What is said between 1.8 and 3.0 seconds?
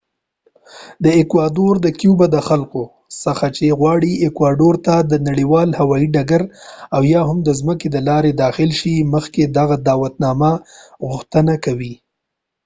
د کیوبا د خلکو